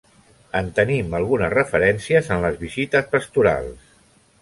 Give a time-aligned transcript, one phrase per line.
[0.59, 3.97] En tenim algunes referències en les visites pastorals.